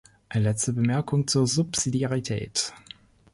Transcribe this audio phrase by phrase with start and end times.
[0.29, 2.73] Eine letzte Bemerkung zur Subsidiarität.